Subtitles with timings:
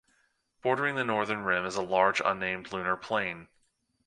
[0.63, 3.49] Bordering the northern rim is a large, unnamed lunar plain.